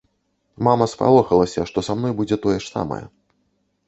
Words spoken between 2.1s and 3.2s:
будзе тое ж самае.